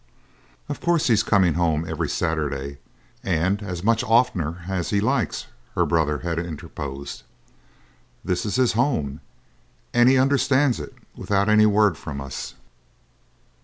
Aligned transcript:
"Of 0.67 0.81
course 0.81 1.05
he's 1.05 1.21
coming 1.21 1.53
home 1.53 1.85
every 1.87 2.09
Saturday, 2.09 2.79
and 3.23 3.61
as 3.61 3.83
much 3.83 4.03
oftener 4.03 4.63
as 4.67 4.89
he 4.89 4.99
likes," 4.99 5.45
her 5.75 5.85
brother 5.85 6.17
had 6.25 6.39
interposed. 6.39 7.21
"This 8.25 8.43
is 8.43 8.55
his 8.55 8.73
home, 8.73 9.21
and 9.93 10.09
he 10.09 10.17
understands 10.17 10.79
it 10.79 10.95
without 11.15 11.49
any 11.49 11.67
words 11.67 11.99
from 11.99 12.19
us." 12.19 12.55